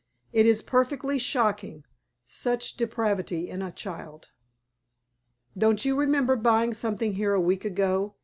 It 0.33 0.47
is 0.47 0.63
perfectly 0.63 1.19
shocking, 1.19 1.83
such 2.25 2.75
depravity 2.75 3.47
in 3.47 3.61
a 3.61 3.71
child." 3.71 4.31
"Don't 5.55 5.85
you 5.85 5.95
remember 5.95 6.35
buying 6.35 6.73
something 6.73 7.13
here 7.13 7.35
a 7.35 7.39
week 7.39 7.65
ago?" 7.65 8.15